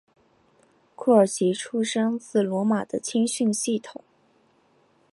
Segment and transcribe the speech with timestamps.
[0.95, 4.03] 库尔奇出身自罗马的青训系统。